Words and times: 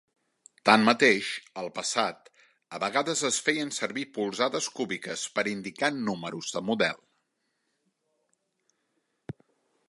Tanmateix, 0.67 1.27
al 1.63 1.67
passat, 1.75 2.31
a 2.77 2.79
vegades 2.85 3.21
es 3.29 3.37
feien 3.49 3.69
servir 3.77 4.07
polzades 4.17 4.71
cúbiques 4.79 5.27
per 5.37 5.45
indicar 5.53 5.93
números 5.99 6.51
de 6.57 6.65
model. 6.73 7.05